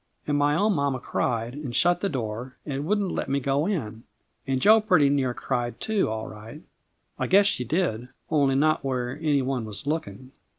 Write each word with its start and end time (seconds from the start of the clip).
And 0.25 0.35
my 0.35 0.55
own 0.55 0.73
mamma 0.73 0.99
cried, 0.99 1.53
and 1.53 1.75
shut 1.75 2.01
the 2.01 2.09
door, 2.09 2.57
and 2.65 2.85
wouldn't 2.87 3.11
let 3.11 3.29
me 3.29 3.39
go 3.39 3.67
in. 3.67 4.01
And 4.47 4.59
Jo 4.59 4.81
pretty 4.81 5.09
near 5.09 5.35
cried 5.35 5.79
too, 5.79 6.09
all 6.09 6.27
right. 6.27 6.63
I 7.19 7.27
guess 7.27 7.45
she 7.45 7.63
did, 7.63 8.07
only 8.31 8.55
not 8.55 8.83
when 8.83 9.19
any 9.19 9.43
one 9.43 9.63
was 9.63 9.85
looking. 9.85 10.31